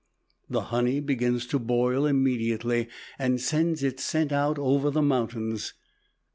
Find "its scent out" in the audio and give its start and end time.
3.83-4.57